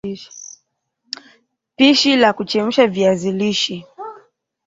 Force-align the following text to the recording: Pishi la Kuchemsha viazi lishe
Pishi 1.77 2.15
la 2.17 2.33
Kuchemsha 2.33 2.87
viazi 2.87 3.31
lishe 3.31 3.85